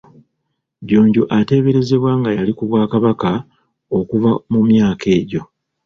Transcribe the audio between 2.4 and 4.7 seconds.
ku bwakabaka okuva mu